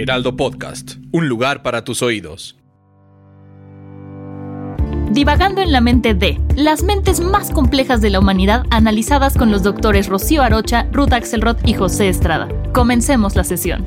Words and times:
Heraldo 0.00 0.34
Podcast, 0.34 0.92
un 1.12 1.28
lugar 1.28 1.62
para 1.62 1.84
tus 1.84 2.00
oídos. 2.00 2.56
Divagando 5.12 5.60
en 5.60 5.72
la 5.72 5.82
mente 5.82 6.14
de 6.14 6.40
las 6.56 6.82
mentes 6.82 7.20
más 7.20 7.50
complejas 7.50 8.00
de 8.00 8.08
la 8.08 8.18
humanidad 8.18 8.64
analizadas 8.70 9.36
con 9.36 9.50
los 9.50 9.62
doctores 9.62 10.06
Rocío 10.06 10.42
Arocha, 10.42 10.88
Ruth 10.90 11.12
Axelrod 11.12 11.58
y 11.66 11.74
José 11.74 12.08
Estrada. 12.08 12.48
Comencemos 12.72 13.36
la 13.36 13.44
sesión. 13.44 13.84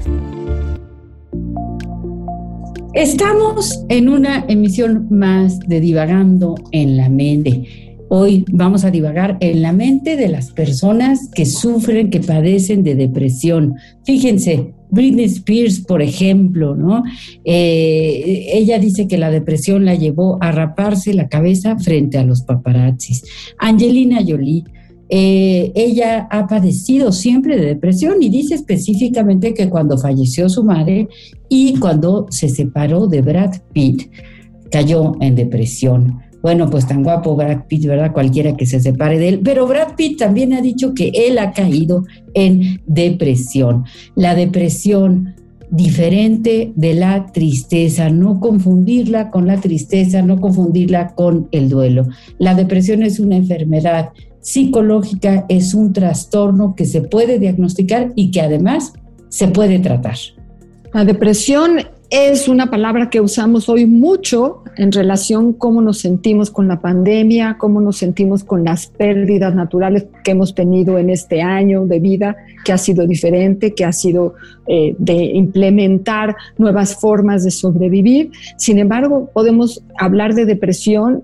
Estamos 2.93 3.83
en 3.89 4.07
una 4.07 4.45
emisión 4.47 5.07
más 5.09 5.57
de 5.61 5.79
Divagando 5.79 6.53
en 6.71 6.95
la 6.95 7.09
mente. 7.09 7.82
Hoy 8.15 8.45
vamos 8.51 8.85
a 8.85 8.91
divagar 8.91 9.37
en 9.39 9.63
la 9.63 9.73
mente 9.73 10.15
de 10.15 10.29
las 10.29 10.51
personas 10.51 11.31
que 11.33 11.47
sufren, 11.47 12.11
que 12.11 12.19
padecen 12.19 12.83
de 12.83 12.93
depresión. 12.93 13.73
Fíjense, 14.05 14.75
Britney 14.91 15.25
Spears, 15.25 15.79
por 15.79 16.03
ejemplo, 16.03 16.75
¿no? 16.75 17.03
Eh, 17.43 18.51
ella 18.53 18.77
dice 18.77 19.07
que 19.07 19.17
la 19.17 19.31
depresión 19.31 19.83
la 19.83 19.95
llevó 19.95 20.37
a 20.41 20.51
raparse 20.51 21.15
la 21.15 21.27
cabeza 21.27 21.79
frente 21.79 22.19
a 22.19 22.23
los 22.23 22.43
paparazzis. 22.43 23.23
Angelina 23.57 24.19
Jolie. 24.23 24.63
Eh, 25.09 25.71
ella 25.73 26.27
ha 26.29 26.45
padecido 26.45 27.11
siempre 27.11 27.57
de 27.57 27.65
depresión 27.65 28.21
y 28.21 28.29
dice 28.29 28.53
específicamente 28.53 29.55
que 29.55 29.69
cuando 29.69 29.97
falleció 29.97 30.49
su 30.49 30.63
madre 30.63 31.07
y 31.49 31.79
cuando 31.79 32.27
se 32.29 32.47
separó 32.47 33.07
de 33.07 33.23
Brad 33.23 33.55
Pitt, 33.73 34.11
cayó 34.69 35.13
en 35.19 35.33
depresión. 35.33 36.21
Bueno, 36.43 36.69
pues 36.69 36.85
tan 36.85 37.03
guapo 37.03 37.37
Brad 37.37 37.67
Pitt, 37.67 37.85
¿verdad? 37.85 38.11
Cualquiera 38.11 38.57
que 38.57 38.65
se 38.65 38.81
separe 38.81 39.17
de 39.17 39.29
él. 39.29 39.39
Pero 39.43 39.65
Brad 39.65 39.95
Pitt 39.95 40.19
también 40.19 40.53
ha 40.53 40.61
dicho 40.61 40.93
que 40.93 41.09
él 41.15 41.39
ha 41.39 41.53
caído 41.53 42.03
en 42.33 42.81
depresión. 42.85 43.85
La 44.15 44.35
depresión 44.35 45.35
diferente 45.71 46.73
de 46.75 46.93
la 46.95 47.27
tristeza, 47.27 48.09
no 48.09 48.41
confundirla 48.41 49.31
con 49.31 49.47
la 49.47 49.61
tristeza, 49.61 50.21
no 50.21 50.41
confundirla 50.41 51.15
con 51.15 51.47
el 51.51 51.69
duelo. 51.69 52.07
La 52.37 52.55
depresión 52.55 53.03
es 53.03 53.21
una 53.21 53.37
enfermedad 53.37 54.09
psicológica, 54.41 55.45
es 55.47 55.73
un 55.73 55.93
trastorno 55.93 56.75
que 56.75 56.85
se 56.85 57.01
puede 57.01 57.39
diagnosticar 57.39 58.11
y 58.15 58.31
que 58.31 58.41
además 58.41 58.91
se 59.29 59.47
puede 59.47 59.79
tratar. 59.79 60.17
La 60.93 61.05
depresión 61.05 61.79
es 62.13 62.47
una 62.47 62.69
palabra 62.69 63.09
que 63.09 63.21
usamos 63.21 63.69
hoy 63.69 63.87
mucho 63.87 64.61
en 64.77 64.91
relación 64.91 65.51
cómo 65.51 65.81
nos 65.81 65.97
sentimos 65.97 66.51
con 66.51 66.67
la 66.67 66.79
pandemia, 66.79 67.57
cómo 67.57 67.81
nos 67.81 67.97
sentimos 67.97 68.43
con 68.43 68.63
las 68.63 68.85
pérdidas 68.85 69.55
naturales 69.55 70.05
que 70.23 70.29
hemos 70.29 70.53
tenido 70.53 70.99
en 70.99 71.09
este 71.09 71.41
año 71.41 71.87
de 71.87 71.99
vida, 71.99 72.35
que 72.63 72.71
ha 72.71 72.77
sido 72.77 73.07
diferente, 73.07 73.73
que 73.73 73.83
ha 73.83 73.91
sido 73.91 74.35
eh, 74.67 74.95
de 74.99 75.23
implementar 75.23 76.35
nuevas 76.59 76.95
formas 77.01 77.45
de 77.45 77.49
sobrevivir. 77.49 78.29
Sin 78.57 78.77
embargo, 78.77 79.31
podemos 79.33 79.83
hablar 79.97 80.35
de 80.35 80.45
depresión 80.45 81.23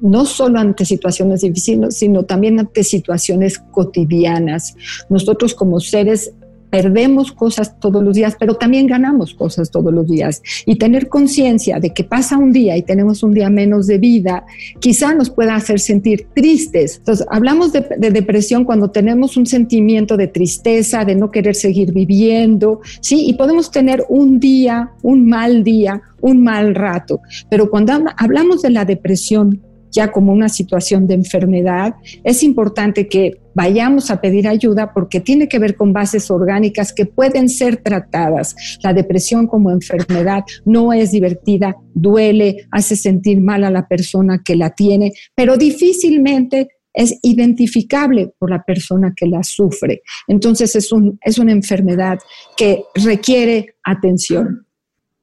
no 0.00 0.24
solo 0.24 0.58
ante 0.58 0.86
situaciones 0.86 1.42
difíciles, 1.42 1.98
sino 1.98 2.22
también 2.22 2.58
ante 2.58 2.84
situaciones 2.84 3.58
cotidianas. 3.58 4.74
Nosotros 5.10 5.54
como 5.54 5.78
seres 5.78 6.32
perdemos 6.72 7.32
cosas 7.32 7.78
todos 7.78 8.02
los 8.02 8.16
días, 8.16 8.34
pero 8.40 8.54
también 8.54 8.86
ganamos 8.86 9.34
cosas 9.34 9.70
todos 9.70 9.92
los 9.92 10.08
días. 10.08 10.42
Y 10.64 10.76
tener 10.76 11.10
conciencia 11.10 11.78
de 11.78 11.92
que 11.92 12.02
pasa 12.02 12.38
un 12.38 12.50
día 12.50 12.78
y 12.78 12.82
tenemos 12.82 13.22
un 13.22 13.34
día 13.34 13.50
menos 13.50 13.86
de 13.86 13.98
vida, 13.98 14.46
quizá 14.80 15.14
nos 15.14 15.28
pueda 15.28 15.54
hacer 15.54 15.80
sentir 15.80 16.28
tristes. 16.34 16.96
Entonces, 16.96 17.26
hablamos 17.30 17.74
de, 17.74 17.84
depresión 18.10 18.64
cuando 18.64 18.88
tenemos 18.88 19.36
un 19.36 19.44
sentimiento 19.44 20.16
de 20.16 20.28
tristeza, 20.28 21.04
de 21.04 21.14
no 21.14 21.30
querer 21.30 21.56
seguir 21.56 21.92
viviendo, 21.92 22.80
¿sí? 23.02 23.26
Y 23.26 23.34
podemos 23.34 23.70
tener 23.70 24.06
un 24.08 24.40
día, 24.40 24.92
un 25.02 25.28
mal 25.28 25.64
día, 25.64 26.00
un 26.22 26.42
mal 26.42 26.74
rato. 26.74 27.20
Pero 27.50 27.68
cuando 27.68 27.92
hablamos 28.16 28.62
de 28.62 28.70
la 28.70 28.86
depresión 28.86 29.60
ya 29.92 30.10
como 30.10 30.32
una 30.32 30.48
situación 30.48 31.06
de 31.06 31.14
enfermedad, 31.14 31.94
es 32.24 32.42
importante 32.42 33.08
que 33.08 33.38
vayamos 33.54 34.10
a 34.10 34.20
pedir 34.20 34.48
ayuda 34.48 34.92
porque 34.92 35.20
tiene 35.20 35.48
que 35.48 35.58
ver 35.58 35.76
con 35.76 35.92
bases 35.92 36.30
orgánicas 36.30 36.92
que 36.92 37.06
pueden 37.06 37.48
ser 37.48 37.76
tratadas. 37.76 38.56
La 38.82 38.94
depresión 38.94 39.46
como 39.46 39.70
enfermedad 39.70 40.42
no 40.64 40.92
es 40.92 41.12
divertida, 41.12 41.76
duele, 41.94 42.66
hace 42.70 42.96
sentir 42.96 43.40
mal 43.40 43.64
a 43.64 43.70
la 43.70 43.86
persona 43.86 44.42
que 44.44 44.56
la 44.56 44.70
tiene, 44.70 45.12
pero 45.34 45.56
difícilmente 45.56 46.68
es 46.94 47.18
identificable 47.22 48.32
por 48.38 48.50
la 48.50 48.62
persona 48.62 49.14
que 49.16 49.26
la 49.26 49.42
sufre. 49.42 50.02
Entonces 50.28 50.76
es, 50.76 50.92
un, 50.92 51.18
es 51.22 51.38
una 51.38 51.52
enfermedad 51.52 52.18
que 52.56 52.84
requiere 52.94 53.76
atención. 53.84 54.66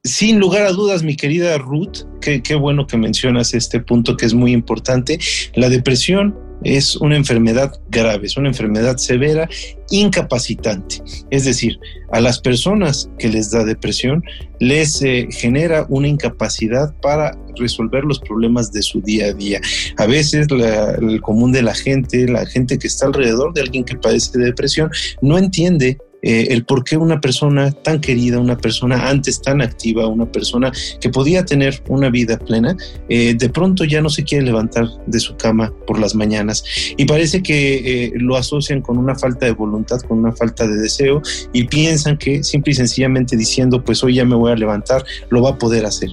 Sin 0.06 0.40
lugar 0.40 0.66
a 0.66 0.72
dudas, 0.72 1.04
mi 1.04 1.18
querida 1.18 1.58
Ruth, 1.58 2.06
qué, 2.22 2.56
bueno 2.56 2.88
que 2.88 2.96
mencionas 2.96 3.54
este 3.54 3.82
punto 3.82 4.16
que 4.16 4.26
es 4.26 4.34
muy 4.34 4.54
importante. 4.54 5.20
La 5.56 5.68
depresión 5.68 6.34
es 6.64 6.96
una 6.96 7.18
enfermedad 7.18 7.74
grave, 7.90 8.28
es 8.28 8.38
una 8.38 8.48
enfermedad 8.48 8.96
severa, 8.96 9.50
incapacitante. 9.90 11.04
Es 11.32 11.44
decir, 11.44 11.78
a 12.14 12.22
las 12.22 12.40
personas 12.40 13.10
que 13.20 13.28
les 13.28 13.52
da 13.52 13.66
depresión 13.66 14.24
les 14.62 15.02
eh, 15.02 15.28
genera 15.32 15.86
una 15.90 16.08
incapacidad 16.08 16.96
para 17.02 17.38
resolver 17.58 18.06
los 18.06 18.22
problemas 18.22 18.72
de 18.72 18.84
su 18.84 19.02
día 19.02 19.26
a 19.26 19.34
día. 19.34 19.60
A 19.98 20.06
veces 20.06 20.48
el 20.50 21.20
común 21.20 21.52
de 21.52 21.62
la 21.62 21.76
gente, 21.76 22.26
la 22.26 22.46
gente 22.46 22.80
que 22.80 22.88
está 22.88 23.08
alrededor 23.08 23.54
de 23.54 23.62
alguien 23.62 23.84
que 23.84 23.98
padece 23.98 24.38
de 24.38 24.46
depresión, 24.46 24.90
no 25.22 25.38
entiende 25.38 25.98
eh, 26.22 26.48
el 26.50 26.66
por 26.66 26.84
qué 26.84 26.98
una 26.98 27.22
persona 27.22 27.72
tan 27.72 28.02
querida, 28.02 28.40
una 28.40 28.58
persona 28.58 29.10
antes 29.10 29.42
tan 29.42 29.62
activa, 29.62 30.08
una 30.08 30.30
persona 30.30 30.72
que 31.00 31.10
podía 31.10 31.46
tener 31.46 31.82
una 31.88 32.10
vida 32.10 32.38
plena, 32.38 32.76
eh, 33.08 33.36
de 33.36 33.50
pronto 33.50 33.86
ya 33.86 34.02
no 34.02 34.10
se 34.10 34.24
quiere 34.24 34.46
levantar 34.46 34.88
de 35.06 35.20
su 35.20 35.36
cama 35.38 35.74
por 35.88 36.00
las 36.00 36.16
mañanas 36.16 36.64
y 36.98 37.06
parece 37.06 37.42
que 37.42 38.06
eh, 38.06 38.12
lo 38.16 38.36
asocian 38.36 38.82
con 38.82 38.98
una 38.98 39.16
falta 39.16 39.46
de 39.46 39.54
voluntad, 39.54 40.02
con 40.02 40.20
una 40.20 40.32
falta 40.34 40.68
de 40.68 40.76
deseo 40.76 41.22
y 41.54 41.66
piensan 41.66 42.18
que 42.18 42.44
simple 42.44 42.72
y 42.72 42.76
sencillamente 42.76 43.38
diciendo 43.38 43.84
pues 43.84 44.04
hoy 44.04 44.16
ya 44.16 44.26
me 44.26 44.36
voy 44.36 44.52
a 44.52 44.56
levantar, 44.56 45.04
lo 45.30 45.42
va 45.42 45.52
a 45.52 45.58
poder 45.58 45.86
hacer. 45.86 46.10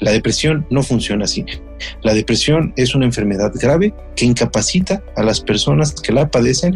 La 0.00 0.12
depresión 0.12 0.66
no 0.70 0.82
funciona 0.82 1.24
así. 1.24 1.44
La 2.02 2.14
depresión 2.14 2.72
es 2.76 2.94
una 2.94 3.04
enfermedad 3.04 3.52
grave 3.54 3.94
que 4.16 4.24
incapacita 4.24 5.02
a 5.16 5.22
las 5.22 5.40
personas 5.40 5.92
que 5.92 6.12
la 6.12 6.30
padecen 6.30 6.74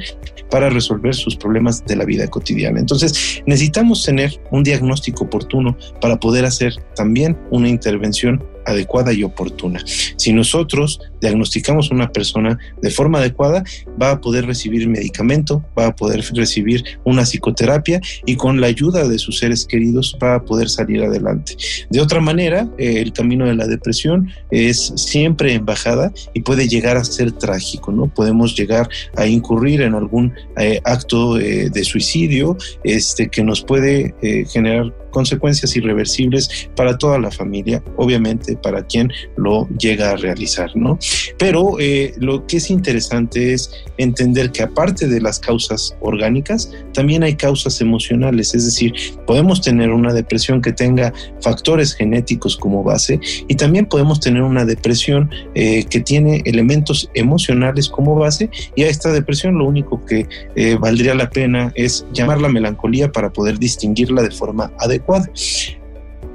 para 0.50 0.71
resolver 0.71 1.15
sus 1.15 1.37
problemas 1.37 1.84
de 1.84 1.97
la 1.97 2.05
vida 2.05 2.28
cotidiana. 2.28 2.81
Entonces, 2.81 3.43
necesitamos 3.47 4.05
tener 4.05 4.41
un 4.50 4.62
diagnóstico 4.62 5.25
oportuno 5.25 5.77
para 6.00 6.19
poder 6.21 6.44
hacer 6.44 6.75
también 6.94 7.37
una 7.50 7.69
intervención 7.69 8.43
adecuada 8.66 9.12
y 9.12 9.22
oportuna. 9.25 9.82
Si 10.16 10.32
nosotros 10.32 11.00
diagnosticamos 11.24 11.90
a 11.90 11.94
una 11.94 12.08
persona 12.12 12.58
de 12.82 12.90
forma 12.90 13.18
adecuada, 13.18 13.64
va 14.00 14.12
a 14.12 14.20
poder 14.20 14.46
recibir 14.46 14.86
medicamento, 14.88 15.64
va 15.78 15.86
a 15.86 15.96
poder 15.96 16.22
recibir 16.34 16.84
una 17.04 17.22
psicoterapia 17.22 18.00
y 18.26 18.37
con 18.37 18.60
la 18.60 18.66
ayuda 18.66 19.08
de 19.08 19.19
sus 19.19 19.38
seres 19.38 19.64
queridos 19.64 20.16
va 20.22 20.34
a 20.34 20.44
poder 20.44 20.69
salir 20.69 21.02
adelante. 21.02 21.56
De 21.88 22.00
otra 22.00 22.20
manera, 22.20 22.69
eh, 22.78 23.00
el 23.00 23.12
camino 23.12 23.46
de 23.46 23.54
la 23.54 23.66
depresión 23.66 24.28
es 24.50 24.93
siempre 24.96 25.54
en 25.54 25.64
bajada 25.64 26.12
y 26.34 26.43
puede 26.43 26.69
llegar 26.69 26.96
a 26.96 27.04
ser 27.04 27.32
trágico, 27.32 27.90
¿no? 27.90 28.06
Podemos 28.06 28.54
llegar 28.54 28.88
a 29.16 29.26
incurrir 29.26 29.81
en 29.81 29.94
algún 29.94 30.32
eh, 30.58 30.81
acto 30.84 31.38
eh, 31.38 31.70
de 31.70 31.84
suicidio 31.84 32.56
este, 32.84 33.28
que 33.28 33.43
nos 33.43 33.62
puede 33.62 34.14
generar 34.52 34.93
consecuencias 35.14 35.75
irreversibles 35.76 36.69
para 36.76 36.99
toda 36.99 37.19
la 37.19 37.31
familia, 37.31 37.82
obviamente 37.96 38.56
para 38.56 38.84
quien 38.84 39.10
lo 39.37 39.66
llega 39.78 40.10
a 40.10 40.16
realizar, 40.16 40.70
¿no? 40.75 40.99
Pero 41.38 41.78
eh, 41.78 42.14
lo 42.19 42.46
que 42.46 42.58
es 42.58 42.70
interesante 42.70 43.52
es 43.52 43.70
entender 43.99 44.50
que 44.52 44.62
aparte 44.62 45.08
de 45.08 45.20
las 45.20 45.38
causas 45.38 45.96
orgánicas, 46.00 46.70
también 46.93 47.22
hay 47.22 47.34
causas 47.34 47.81
emocionales, 47.81 48.55
es 48.55 48.64
decir, 48.64 48.93
podemos 49.26 49.61
tener 49.61 49.90
una 49.90 50.12
depresión 50.12 50.61
que 50.61 50.72
tenga 50.72 51.12
factores 51.40 51.94
genéticos 51.94 52.56
como 52.56 52.82
base 52.82 53.20
y 53.49 53.55
también 53.56 53.87
podemos 53.87 54.20
tener 54.20 54.43
una 54.43 54.64
depresión 54.64 55.31
eh, 55.55 55.84
que 55.84 56.00
tiene 56.00 56.43
elementos 56.44 57.11
emocionales 57.14 57.88
como 57.88 58.14
base 58.14 58.50
y 58.75 58.82
a 58.82 58.88
esta 58.88 59.12
depresión 59.12 59.58
lo 59.58 59.66
único 59.66 60.05
que 60.05 60.26
eh, 60.56 60.76
valdría 60.81 61.14
la 61.14 61.31
pena 61.31 61.72
es 61.75 62.06
llamar 62.12 62.40
la 62.40 62.49
melancolía 62.49 63.11
para 63.12 63.32
poder 63.32 63.58
distinguirla 63.58 64.22
de 64.22 64.31
forma 64.31 64.72
adecuada. 64.78 65.31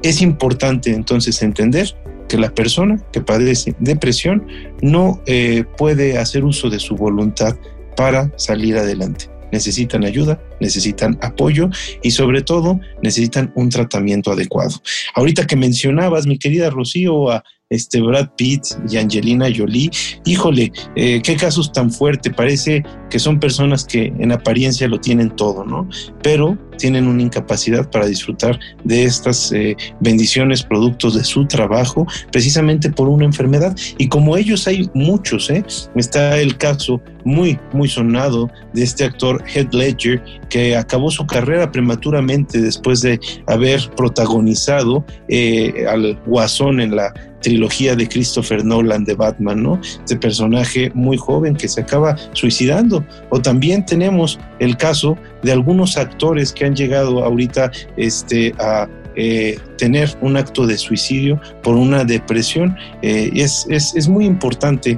Es 0.02 0.22
importante 0.22 0.92
entonces 0.92 1.42
entender 1.42 1.94
que 2.30 2.38
la 2.38 2.54
persona 2.54 2.98
que 3.12 3.20
padece 3.20 3.76
depresión 3.80 4.48
no 4.82 5.22
eh, 5.26 5.66
puede 5.78 6.18
hacer 6.18 6.46
uso 6.46 6.70
de 6.70 6.80
su 6.80 6.96
voluntad 6.96 7.58
para 7.98 8.32
salir 8.38 8.78
adelante. 8.78 9.30
Necesitan 9.52 10.06
ayuda, 10.06 10.40
necesitan 10.62 11.18
apoyo 11.22 11.70
y 12.04 12.12
sobre 12.12 12.44
todo 12.44 12.80
necesitan 13.02 13.52
un 13.56 13.70
tratamiento 13.70 14.32
adecuado. 14.32 14.76
Ahorita 15.16 15.48
que 15.48 15.56
mencionabas, 15.56 16.28
mi 16.28 16.38
querida 16.38 16.70
Rocío, 16.70 17.32
a 17.32 17.44
este 17.70 18.02
Brad 18.02 18.30
Pitt 18.36 18.64
y 18.90 18.98
Angelina 18.98 19.48
Jolie, 19.56 19.92
híjole, 20.26 20.72
eh, 20.96 21.22
qué 21.22 21.36
casos 21.36 21.72
tan 21.72 21.92
fuertes, 21.92 22.34
parece 22.34 22.84
que 23.10 23.20
son 23.20 23.40
personas 23.40 23.86
que 23.86 24.14
en 24.20 24.32
apariencia 24.32 24.88
lo 24.88 25.00
tienen 25.00 25.36
todo, 25.36 25.64
¿no? 25.66 25.88
Pero 26.22 26.58
tienen 26.78 27.08
una 27.08 27.22
incapacidad 27.22 27.90
para 27.90 28.08
disfrutar 28.08 28.58
de 28.84 29.04
estas 29.04 29.52
eh, 29.52 29.76
bendiciones, 30.00 30.64
productos 30.64 31.16
de 31.16 31.24
su 31.24 31.46
trabajo, 31.46 32.08
precisamente 32.32 32.90
por 32.90 33.10
una 33.10 33.26
enfermedad. 33.26 33.76
Y 33.98 34.08
como 34.08 34.38
ellos 34.38 34.68
hay 34.68 34.90
muchos, 34.94 35.50
¿eh? 35.50 35.64
Está 35.96 36.40
el 36.40 36.58
caso 36.58 37.02
muy, 37.26 37.60
muy 37.74 37.90
sonado 37.90 38.50
de 38.74 38.84
este 38.84 39.04
actor 39.04 39.44
Heath 39.54 39.74
Ledger, 39.74 40.24
que 40.50 40.76
acabó 40.76 41.12
su 41.12 41.28
carrera 41.28 41.72
prematuramente 41.72 42.62
después 42.62 43.02
de 43.02 43.20
haber 43.48 43.82
protagonizado 43.96 45.06
eh, 45.28 45.86
al 45.88 46.20
Guasón 46.26 46.80
en 46.80 46.96
la 46.96 47.14
trilogía 47.42 47.96
de 47.96 48.08
Christopher 48.08 48.64
Nolan 48.66 49.06
de 49.06 49.16
Batman, 49.16 49.64
¿no? 49.64 49.80
Este 49.82 50.16
personaje 50.16 50.92
muy 50.94 51.18
joven 51.18 51.56
que 51.56 51.68
se 51.68 51.82
acaba 51.82 52.16
suicidando. 52.34 53.06
O 53.30 53.42
también 53.42 53.86
tenemos 53.86 54.40
el 54.60 54.78
caso 54.78 55.18
de 55.44 55.52
algunos 55.52 55.98
actores 55.98 56.52
que 56.52 56.66
han 56.66 56.76
llegado 56.76 57.24
ahorita 57.24 57.72
este, 57.98 58.54
a 58.60 58.88
eh, 59.16 59.58
tener 59.78 60.10
un 60.22 60.38
acto 60.38 60.66
de 60.66 60.78
suicidio 60.78 61.42
por 61.64 61.76
una 61.76 62.04
depresión. 62.04 62.76
Eh, 63.02 63.30
es, 63.34 63.66
es, 63.70 63.96
es 63.96 64.08
muy 64.08 64.26
importante 64.26 64.98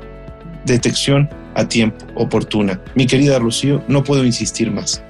detección 0.65 1.29
a 1.55 1.67
tiempo, 1.67 2.05
oportuna. 2.15 2.79
Mi 2.95 3.05
querida 3.05 3.39
Rocío, 3.39 3.83
no 3.87 4.03
puedo 4.03 4.23
insistir 4.23 4.71
más. 4.71 5.03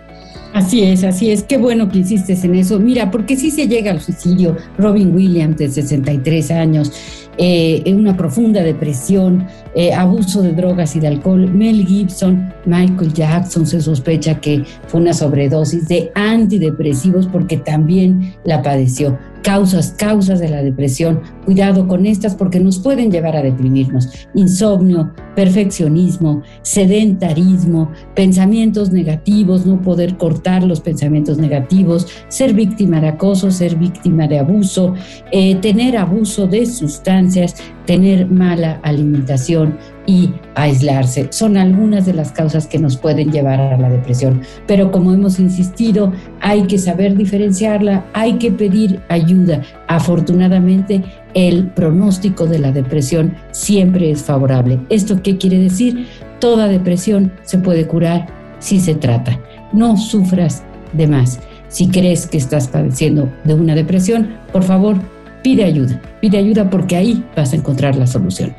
Así 0.54 0.83
es, 0.83 1.04
así 1.04 1.31
es. 1.31 1.44
Qué 1.44 1.57
bueno 1.57 1.89
que 1.89 2.00
insistes 2.00 2.44
en 2.44 2.56
eso. 2.56 2.78
Mira, 2.78 3.10
porque 3.10 3.38
si 3.38 3.51
se 3.51 3.68
llega 3.68 3.92
al 3.92 4.01
suicidio, 4.01 4.57
Robin 4.78 5.16
Williams, 5.16 5.57
de 5.57 5.69
63 5.69 6.51
años, 6.51 6.92
eh, 7.38 7.83
una 7.94 8.16
profunda 8.16 8.62
depresión, 8.62 9.48
eh, 9.75 9.94
abuso 9.94 10.42
de 10.42 10.54
drogas 10.54 10.95
y 10.95 11.00
de 11.00 11.07
alcohol. 11.07 11.50
Mel 11.51 11.86
Gibson, 11.86 12.54
Michael 12.66 13.13
Jackson 13.13 13.66
se 13.66 13.81
sospecha 13.81 14.39
que 14.39 14.63
fue 14.88 15.01
una 15.01 15.13
sobredosis 15.13 15.88
de 15.88 16.12
antidepresivos 16.16 17.28
porque 17.28 17.57
también 17.57 18.36
la 18.44 18.62
padeció. 18.62 19.18
Causas, 19.43 19.93
causas 19.97 20.39
de 20.39 20.49
la 20.49 20.61
depresión. 20.61 21.21
Cuidado 21.45 21.88
con 21.88 22.05
estas 22.05 22.35
porque 22.35 22.59
nos 22.59 22.79
pueden 22.79 23.11
llevar 23.11 23.35
a 23.35 23.41
deprimirnos. 23.41 24.09
Insomnio, 24.35 25.11
perfeccionismo, 25.35 26.43
sedentarismo, 26.61 27.91
pensamientos 28.15 28.91
negativos, 28.91 29.65
no 29.65 29.81
poder 29.81 30.17
cortar 30.17 30.63
los 30.63 30.79
pensamientos 30.79 31.38
negativos, 31.38 32.07
ser 32.27 32.53
víctima 32.53 33.01
de 33.01 33.07
acoso, 33.09 33.49
ser 33.51 33.75
víctima 33.75 34.27
de 34.27 34.39
abuso, 34.39 34.93
eh, 35.31 35.55
tener 35.55 35.97
abuso 35.97 36.47
de 36.47 36.65
sustancias, 36.65 37.55
tener 37.85 38.27
mala 38.27 38.79
alimentación 38.83 39.77
y 40.11 40.33
aislarse. 40.55 41.27
Son 41.31 41.55
algunas 41.55 42.05
de 42.05 42.13
las 42.13 42.33
causas 42.33 42.67
que 42.67 42.77
nos 42.77 42.97
pueden 42.97 43.31
llevar 43.31 43.61
a 43.61 43.77
la 43.77 43.89
depresión. 43.89 44.41
Pero 44.67 44.91
como 44.91 45.13
hemos 45.13 45.39
insistido, 45.39 46.11
hay 46.41 46.63
que 46.63 46.77
saber 46.77 47.15
diferenciarla, 47.15 48.05
hay 48.11 48.33
que 48.33 48.51
pedir 48.51 48.99
ayuda. 49.07 49.61
Afortunadamente, 49.87 51.01
el 51.33 51.67
pronóstico 51.67 52.45
de 52.45 52.59
la 52.59 52.73
depresión 52.73 53.35
siempre 53.51 54.11
es 54.11 54.23
favorable. 54.23 54.79
¿Esto 54.89 55.23
qué 55.23 55.37
quiere 55.37 55.59
decir? 55.59 56.07
Toda 56.39 56.67
depresión 56.67 57.31
se 57.43 57.59
puede 57.59 57.87
curar 57.87 58.27
si 58.59 58.81
se 58.81 58.95
trata. 58.95 59.39
No 59.71 59.95
sufras 59.95 60.61
de 60.91 61.07
más. 61.07 61.39
Si 61.69 61.87
crees 61.87 62.27
que 62.27 62.37
estás 62.37 62.67
padeciendo 62.67 63.31
de 63.45 63.53
una 63.53 63.75
depresión, 63.75 64.31
por 64.51 64.63
favor, 64.63 64.97
pide 65.41 65.63
ayuda. 65.63 66.01
Pide 66.19 66.37
ayuda 66.37 66.69
porque 66.69 66.97
ahí 66.97 67.23
vas 67.33 67.53
a 67.53 67.55
encontrar 67.55 67.95
la 67.95 68.07
solución. 68.07 68.53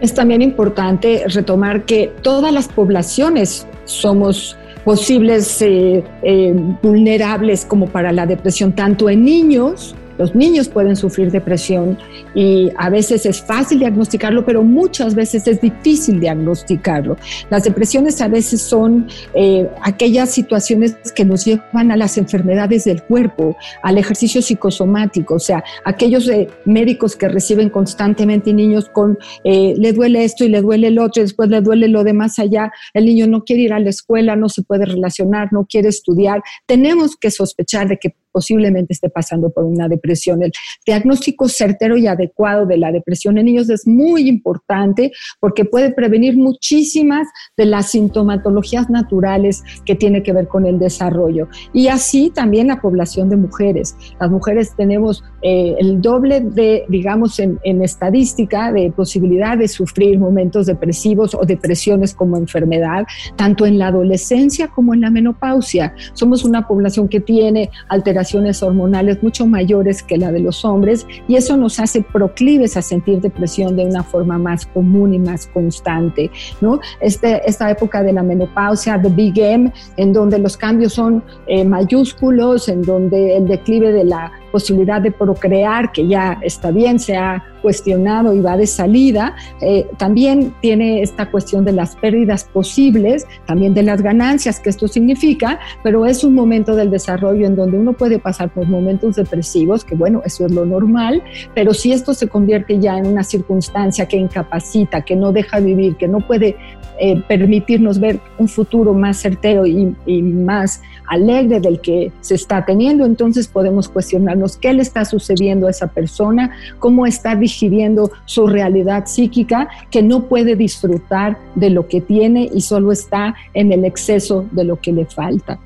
Es 0.00 0.14
también 0.14 0.42
importante 0.42 1.24
retomar 1.28 1.84
que 1.84 2.12
todas 2.22 2.52
las 2.52 2.68
poblaciones 2.68 3.66
somos 3.84 4.56
posibles 4.84 5.60
eh, 5.62 6.04
eh, 6.22 6.54
vulnerables 6.82 7.64
como 7.64 7.86
para 7.88 8.12
la 8.12 8.26
depresión, 8.26 8.72
tanto 8.72 9.10
en 9.10 9.24
niños 9.24 9.94
los 10.18 10.34
niños 10.34 10.68
pueden 10.68 10.96
sufrir 10.96 11.30
depresión 11.30 11.98
y 12.34 12.70
a 12.76 12.90
veces 12.90 13.26
es 13.26 13.40
fácil 13.40 13.78
diagnosticarlo, 13.78 14.44
pero 14.44 14.62
muchas 14.62 15.14
veces 15.14 15.46
es 15.46 15.60
difícil 15.60 16.20
diagnosticarlo. 16.20 17.16
Las 17.50 17.64
depresiones 17.64 18.20
a 18.20 18.28
veces 18.28 18.60
son 18.62 19.08
eh, 19.34 19.68
aquellas 19.82 20.30
situaciones 20.30 20.96
que 21.14 21.24
nos 21.24 21.44
llevan 21.44 21.90
a 21.90 21.96
las 21.96 22.18
enfermedades 22.18 22.84
del 22.84 23.02
cuerpo, 23.02 23.56
al 23.82 23.98
ejercicio 23.98 24.42
psicosomático, 24.42 25.34
o 25.34 25.38
sea, 25.38 25.62
aquellos 25.84 26.28
eh, 26.28 26.48
médicos 26.64 27.16
que 27.16 27.28
reciben 27.28 27.70
constantemente 27.70 28.52
niños 28.52 28.88
con 28.88 29.18
eh, 29.44 29.74
le 29.76 29.92
duele 29.92 30.24
esto 30.24 30.44
y 30.44 30.48
le 30.48 30.60
duele 30.60 30.88
el 30.88 30.98
otro, 30.98 31.22
y 31.22 31.24
después 31.24 31.48
le 31.48 31.60
duele 31.60 31.88
lo 31.88 32.04
de 32.04 32.12
más 32.12 32.38
allá, 32.38 32.70
el 32.94 33.06
niño 33.06 33.26
no 33.26 33.44
quiere 33.44 33.62
ir 33.62 33.72
a 33.72 33.80
la 33.80 33.90
escuela, 33.90 34.36
no 34.36 34.48
se 34.48 34.62
puede 34.62 34.84
relacionar, 34.86 35.52
no 35.52 35.66
quiere 35.66 35.88
estudiar. 35.88 36.42
Tenemos 36.66 37.16
que 37.16 37.30
sospechar 37.30 37.88
de 37.88 37.98
que 37.98 38.14
posiblemente 38.36 38.92
esté 38.92 39.08
pasando 39.08 39.48
por 39.48 39.64
una 39.64 39.88
depresión. 39.88 40.42
El 40.42 40.52
diagnóstico 40.84 41.48
certero 41.48 41.96
y 41.96 42.06
adecuado 42.06 42.66
de 42.66 42.76
la 42.76 42.92
depresión 42.92 43.38
en 43.38 43.46
niños 43.46 43.70
es 43.70 43.86
muy 43.86 44.28
importante 44.28 45.10
porque 45.40 45.64
puede 45.64 45.90
prevenir 45.90 46.36
muchísimas 46.36 47.26
de 47.56 47.64
las 47.64 47.92
sintomatologías 47.92 48.90
naturales 48.90 49.64
que 49.86 49.94
tiene 49.94 50.22
que 50.22 50.34
ver 50.34 50.48
con 50.48 50.66
el 50.66 50.78
desarrollo. 50.78 51.48
Y 51.72 51.88
así 51.88 52.28
también 52.28 52.66
la 52.66 52.82
población 52.82 53.30
de 53.30 53.36
mujeres. 53.36 53.96
Las 54.20 54.30
mujeres 54.30 54.76
tenemos 54.76 55.24
eh, 55.40 55.74
el 55.78 56.02
doble 56.02 56.42
de, 56.42 56.84
digamos, 56.90 57.38
en, 57.38 57.58
en 57.64 57.80
estadística 57.82 58.70
de 58.70 58.92
posibilidad 58.92 59.56
de 59.56 59.66
sufrir 59.66 60.18
momentos 60.18 60.66
depresivos 60.66 61.34
o 61.34 61.46
depresiones 61.46 62.12
como 62.12 62.36
enfermedad, 62.36 63.06
tanto 63.36 63.64
en 63.64 63.78
la 63.78 63.86
adolescencia 63.86 64.68
como 64.68 64.92
en 64.92 65.00
la 65.00 65.10
menopausia. 65.10 65.94
Somos 66.12 66.44
una 66.44 66.68
población 66.68 67.08
que 67.08 67.20
tiene 67.20 67.70
alteraciones 67.88 68.25
hormonales 68.34 69.22
mucho 69.22 69.46
mayores 69.46 70.02
que 70.02 70.16
la 70.16 70.32
de 70.32 70.40
los 70.40 70.64
hombres 70.64 71.06
y 71.28 71.36
eso 71.36 71.56
nos 71.56 71.78
hace 71.80 72.02
proclives 72.02 72.76
a 72.76 72.82
sentir 72.82 73.20
depresión 73.20 73.76
de 73.76 73.84
una 73.84 74.02
forma 74.02 74.38
más 74.38 74.66
común 74.66 75.14
y 75.14 75.18
más 75.18 75.46
constante. 75.46 76.30
¿no? 76.60 76.80
Este, 77.00 77.48
esta 77.48 77.70
época 77.70 78.02
de 78.02 78.12
la 78.12 78.22
menopausia, 78.22 79.00
the 79.00 79.08
big 79.08 79.38
M, 79.38 79.72
en 79.96 80.12
donde 80.12 80.38
los 80.38 80.56
cambios 80.56 80.94
son 80.94 81.22
eh, 81.46 81.64
mayúsculos, 81.64 82.68
en 82.68 82.82
donde 82.82 83.36
el 83.36 83.46
declive 83.46 83.92
de 83.92 84.04
la 84.04 84.32
posibilidad 84.56 85.02
de 85.02 85.10
procrear, 85.10 85.92
que 85.92 86.08
ya 86.08 86.38
está 86.40 86.70
bien, 86.70 86.98
se 86.98 87.14
ha 87.14 87.44
cuestionado 87.60 88.32
y 88.32 88.40
va 88.40 88.56
de 88.56 88.66
salida, 88.66 89.34
eh, 89.60 89.86
también 89.98 90.54
tiene 90.62 91.02
esta 91.02 91.30
cuestión 91.30 91.62
de 91.66 91.72
las 91.72 91.94
pérdidas 91.96 92.44
posibles, 92.44 93.26
también 93.44 93.74
de 93.74 93.82
las 93.82 94.00
ganancias 94.00 94.58
que 94.60 94.70
esto 94.70 94.88
significa, 94.88 95.58
pero 95.82 96.06
es 96.06 96.24
un 96.24 96.32
momento 96.32 96.74
del 96.74 96.90
desarrollo 96.90 97.44
en 97.44 97.54
donde 97.54 97.76
uno 97.76 97.92
puede 97.92 98.18
pasar 98.18 98.48
por 98.48 98.66
momentos 98.66 99.16
depresivos, 99.16 99.84
que 99.84 99.94
bueno, 99.94 100.22
eso 100.24 100.46
es 100.46 100.52
lo 100.52 100.64
normal, 100.64 101.22
pero 101.54 101.74
si 101.74 101.92
esto 101.92 102.14
se 102.14 102.28
convierte 102.28 102.78
ya 102.78 102.96
en 102.96 103.06
una 103.06 103.24
circunstancia 103.24 104.06
que 104.06 104.16
incapacita, 104.16 105.02
que 105.02 105.16
no 105.16 105.32
deja 105.32 105.60
vivir, 105.60 105.96
que 105.96 106.08
no 106.08 106.20
puede 106.20 106.56
eh, 106.98 107.20
permitirnos 107.28 108.00
ver 108.00 108.20
un 108.38 108.48
futuro 108.48 108.94
más 108.94 109.18
certero 109.18 109.66
y, 109.66 109.94
y 110.06 110.22
más 110.22 110.80
alegre 111.08 111.60
del 111.60 111.80
que 111.80 112.10
se 112.20 112.36
está 112.36 112.64
teniendo, 112.64 113.04
entonces 113.04 113.48
podemos 113.48 113.88
cuestionarnos 113.88 114.45
qué 114.56 114.72
le 114.72 114.82
está 114.82 115.04
sucediendo 115.04 115.66
a 115.66 115.70
esa 115.70 115.88
persona, 115.88 116.50
cómo 116.78 117.06
está 117.06 117.34
digiriendo 117.34 118.10
su 118.26 118.46
realidad 118.46 119.06
psíquica, 119.06 119.68
que 119.90 120.02
no 120.02 120.24
puede 120.24 120.56
disfrutar 120.56 121.38
de 121.54 121.70
lo 121.70 121.88
que 121.88 122.00
tiene 122.00 122.50
y 122.52 122.60
solo 122.60 122.92
está 122.92 123.34
en 123.54 123.72
el 123.72 123.84
exceso 123.84 124.46
de 124.52 124.64
lo 124.64 124.80
que 124.80 124.92
le 124.92 125.06
falta. 125.06 125.58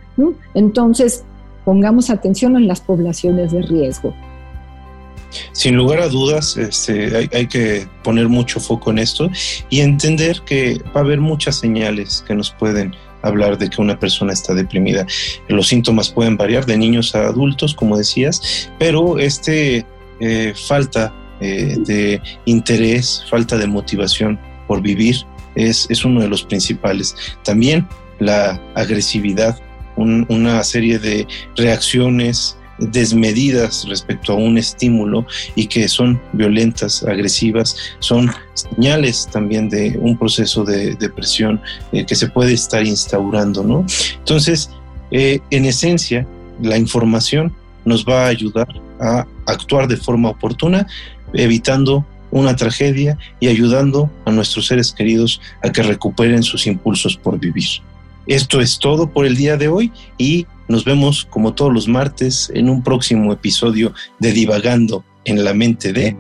Entonces, 0.55 1.25
pongamos 1.65 2.11
atención 2.11 2.57
en 2.57 2.67
las 2.67 2.81
poblaciones 2.81 3.53
de 3.53 3.63
riesgo. 3.63 4.15
Sin 5.53 5.77
lugar 5.77 6.01
a 6.01 6.09
dudas, 6.09 6.57
este, 6.57 7.29
hay, 7.33 7.47
que 7.47 7.87
poner 8.03 8.29
mucho 8.29 8.59
foco 8.59 8.91
en 8.91 8.99
esto 8.99 9.31
y 9.69 9.81
entender 9.81 10.43
que 10.43 10.81
va 10.95 11.01
a 11.01 11.05
haber 11.05 11.21
muchas 11.21 11.57
señales 11.57 12.25
que 12.27 12.35
nos 12.35 12.51
pueden 12.51 12.95
hablar 13.23 13.59
de 13.59 13.69
que 13.69 13.81
una 13.81 13.99
persona 13.99 14.33
está 14.33 14.55
deprimida. 14.55 15.07
Los 15.49 15.69
síntomas 15.69 16.11
pueden 16.11 16.37
variar 16.37 16.67
de 16.67 16.77
niños 16.77 17.15
a 17.15 17.27
adultos, 17.27 17.75
como 17.75 17.97
decías, 17.97 18.71
pero 18.79 19.19
este 19.19 19.85
eh, 20.21 20.55
falta 20.55 21.13
eh, 21.41 21.77
de 21.79 22.21
interés, 22.45 23.25
falta 23.29 23.57
de 23.57 23.67
motivación 23.67 24.39
por 24.67 24.83
vivir 24.83 25.17
es, 25.55 25.87
es 25.91 26.05
uno 26.05 26.21
de 26.21 26.29
los 26.29 26.43
principales. 26.43 27.17
También 27.43 27.89
la 28.19 28.61
agresividad, 28.75 29.59
una 29.97 30.63
serie 30.65 30.99
de 30.99 31.27
reacciones 31.57 32.57
desmedidas 32.81 33.87
respecto 33.89 34.33
a 34.33 34.37
un 34.37 34.59
estímulo 34.59 35.27
y 35.55 35.67
que 35.67 35.89
son 35.89 36.21
violentas, 36.33 37.03
agresivas, 37.03 37.77
son 38.01 38.31
señales 38.55 39.29
también 39.31 39.69
de 39.69 39.99
un 40.01 40.17
proceso 40.17 40.65
de 40.65 40.95
depresión 40.97 41.61
eh, 41.93 42.05
que 42.05 42.15
se 42.15 42.29
puede 42.29 42.53
estar 42.53 42.85
instaurando, 42.85 43.63
¿no? 43.63 43.85
Entonces, 44.19 44.71
eh, 45.11 45.41
en 45.51 45.65
esencia, 45.65 46.27
la 46.63 46.77
información 46.77 47.53
nos 47.85 48.05
va 48.05 48.25
a 48.25 48.29
ayudar 48.29 48.69
a 49.01 49.27
actuar 49.47 49.89
de 49.89 49.97
forma 49.97 50.31
oportuna, 50.31 50.87
evitando 51.33 52.05
una 52.31 52.55
tragedia 52.55 53.19
y 53.41 53.49
ayudando 53.49 54.11
a 54.25 54.31
nuestros 54.31 54.67
seres 54.67 54.93
queridos 54.93 55.41
a 55.63 55.71
que 55.71 55.83
recuperen 55.83 56.43
sus 56.43 56.67
impulsos 56.67 57.17
por 57.17 57.39
vivir. 57.39 57.69
Esto 58.27 58.61
es 58.61 58.79
todo 58.79 59.11
por 59.11 59.27
el 59.27 59.37
día 59.37 59.57
de 59.57 59.69
hoy 59.69 59.93
y 60.17 60.47
nos 60.71 60.85
vemos 60.85 61.27
como 61.29 61.53
todos 61.53 61.73
los 61.73 61.89
martes 61.89 62.51
en 62.55 62.71
un 62.71 62.83
próximo 62.83 63.33
episodio 63.33 63.93
de 64.21 64.31
Divagando 64.31 65.05
en 65.25 65.45
la 65.45 65.53
mente 65.53 65.93
de... 65.93 66.17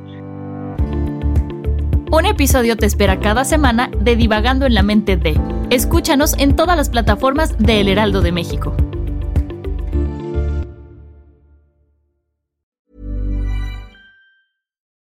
Un 2.11 2.26
episodio 2.26 2.76
te 2.76 2.87
espera 2.87 3.21
cada 3.21 3.45
semana 3.45 3.90
de 4.00 4.16
Divagando 4.16 4.66
en 4.66 4.75
la 4.75 4.83
mente 4.83 5.16
de... 5.16 5.40
Escúchanos 5.71 6.35
en 6.38 6.57
todas 6.57 6.76
las 6.76 6.90
plataformas 6.90 7.57
de 7.59 7.80
El 7.80 7.88
Heraldo 7.88 8.23
de 8.23 8.33
México. 8.33 8.75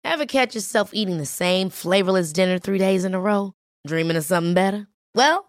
Ever 0.04 0.28
catch 0.28 0.54
yourself 0.54 0.92
eating 0.94 1.18
the 1.18 1.26
same 1.26 1.72
flavorless 1.72 2.32
dinner 2.32 2.60
three 2.60 2.78
days 2.78 3.04
in 3.04 3.16
a 3.16 3.20
row? 3.20 3.54
Dreaming 3.88 4.18
of 4.18 4.26
something 4.26 4.54
better? 4.54 4.88
Well, 5.16 5.49